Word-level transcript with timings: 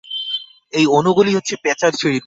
এই 0.73 0.85
অণুগুলি 0.97 1.31
হচ্ছে 1.35 1.55
প্যাচাল 1.63 1.91
সিঁড়ির 1.91 2.13
মতো। 2.13 2.19